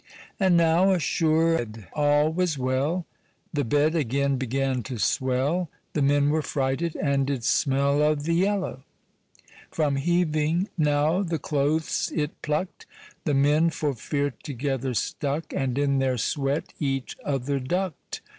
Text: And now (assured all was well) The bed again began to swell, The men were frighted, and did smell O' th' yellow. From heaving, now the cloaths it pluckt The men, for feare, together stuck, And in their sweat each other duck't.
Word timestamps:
And 0.39 0.57
now 0.57 0.89
(assured 0.93 1.87
all 1.93 2.33
was 2.33 2.57
well) 2.57 3.05
The 3.53 3.63
bed 3.63 3.93
again 3.93 4.35
began 4.37 4.81
to 4.81 4.97
swell, 4.97 5.69
The 5.93 6.01
men 6.01 6.31
were 6.31 6.41
frighted, 6.41 6.95
and 6.95 7.27
did 7.27 7.43
smell 7.43 8.01
O' 8.01 8.15
th' 8.15 8.27
yellow. 8.29 8.83
From 9.69 9.97
heaving, 9.97 10.69
now 10.75 11.21
the 11.21 11.37
cloaths 11.37 12.11
it 12.15 12.41
pluckt 12.41 12.87
The 13.25 13.35
men, 13.35 13.69
for 13.69 13.93
feare, 13.93 14.33
together 14.41 14.95
stuck, 14.95 15.53
And 15.53 15.77
in 15.77 15.99
their 15.99 16.17
sweat 16.17 16.73
each 16.79 17.15
other 17.23 17.59
duck't. 17.59 18.21